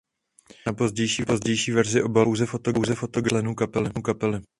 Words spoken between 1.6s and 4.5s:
verzi obalu byla pouze fotografie členů kapely.